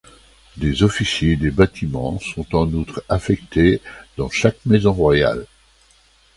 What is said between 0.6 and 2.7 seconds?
officiers des Bâtiments sont